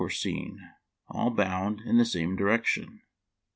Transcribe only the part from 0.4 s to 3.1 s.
were seen, all bound in the same direction.